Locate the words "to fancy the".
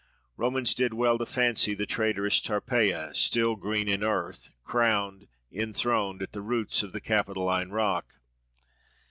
1.19-1.85